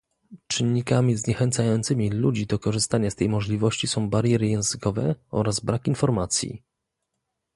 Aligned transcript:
Czynnikami 0.47 1.15
zniechęcającymi 1.17 2.09
ludzi 2.09 2.45
do 2.45 2.59
korzystania 2.59 3.09
z 3.09 3.15
tej 3.15 3.29
możliwości 3.29 3.87
są 3.87 4.09
bariery 4.09 4.47
językowe 4.47 5.15
oraz 5.31 5.59
brak 5.59 5.87
informacji 5.87 6.63